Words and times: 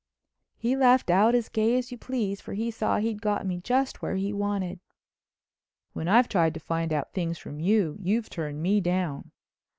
He 0.57 0.75
laughed 0.75 1.11
out 1.11 1.35
as 1.35 1.47
gay 1.47 1.77
as 1.77 1.91
you 1.91 1.97
please, 1.99 2.41
for 2.41 2.53
he 2.55 2.71
saw 2.71 2.97
he'd 2.97 3.21
got 3.21 3.45
me 3.45 3.59
just 3.59 4.01
where 4.01 4.15
he 4.15 4.33
wanted. 4.33 4.79
"When 5.93 6.07
I've 6.07 6.27
tried 6.27 6.55
to 6.55 6.59
find 6.59 6.91
out 6.91 7.13
things 7.13 7.37
from 7.37 7.59
you 7.59 7.97
you've 7.99 8.27
turned 8.27 8.63
me 8.63 8.81
down." 8.81 9.29